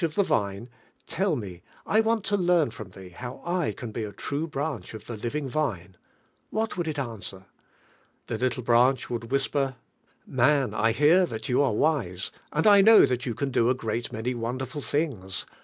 ing. 0.03 0.09
203 0.09 0.15
of 0.21 0.27
the 0.27 0.33
vine, 0.33 0.69
tell 1.05 1.35
me, 1.35 1.61
I 1.85 1.99
want 1.99 2.23
to 2.23 2.35
learn 2.35 2.71
from 2.71 2.91
Hi,.,, 2.91 3.09
how 3.09 3.35
I 3.45 3.71
ran 3.79 3.91
be 3.91 4.03
a 4.03 4.11
true 4.11 4.47
branch 4.47 4.95
of 4.95 5.05
the 5.05 5.15
living 5.15 5.47
Vine," 5.47 5.95
what 6.49 6.75
would 6.75 6.87
it 6.87 6.97
answer? 6.97 7.45
The 8.25 8.39
little 8.39 8.63
branch 8.63 9.11
would 9.11 9.29
whisper: 9.31 9.75
"Man, 10.25 10.71
1 10.71 10.93
hear 10.95 11.27
dial: 11.27 11.39
you 11.47 11.61
are 11.61 11.73
wise, 11.73 12.31
and 12.51 12.65
1 12.65 12.83
know 12.83 13.05
dial 13.05 13.15
vou 13.15 13.35
can 13.35 13.51
do 13.51 13.69
a, 13.69 13.75
great 13.75 14.09
nj 14.09 14.23
v, 14.23 14.33
underfill 14.33 14.83
things. 14.83 15.45